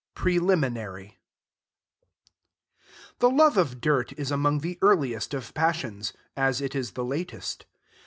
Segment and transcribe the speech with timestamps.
[0.15, 1.19] PRELIMINARY
[3.19, 7.67] The love of dirt is among the earliest of passions, as it is the latest.